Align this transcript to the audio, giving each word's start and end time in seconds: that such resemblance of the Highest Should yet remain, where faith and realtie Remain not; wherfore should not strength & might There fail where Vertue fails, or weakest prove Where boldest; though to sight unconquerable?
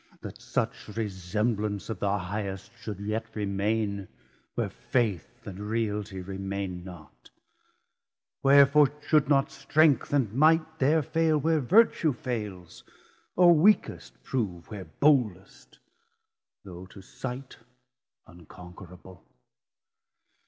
that 0.23 0.41
such 0.41 0.87
resemblance 0.97 1.87
of 1.87 1.99
the 1.99 2.17
Highest 2.17 2.71
Should 2.81 2.99
yet 2.99 3.35
remain, 3.35 4.07
where 4.55 4.71
faith 4.71 5.45
and 5.45 5.59
realtie 5.59 6.21
Remain 6.25 6.83
not; 6.83 7.29
wherfore 8.43 8.89
should 9.07 9.29
not 9.29 9.51
strength 9.51 10.11
& 10.33 10.33
might 10.33 10.79
There 10.79 11.03
fail 11.03 11.37
where 11.37 11.59
Vertue 11.59 12.13
fails, 12.13 12.83
or 13.35 13.53
weakest 13.53 14.23
prove 14.23 14.71
Where 14.71 14.85
boldest; 14.85 15.77
though 16.65 16.87
to 16.87 17.01
sight 17.03 17.57
unconquerable? 18.25 19.23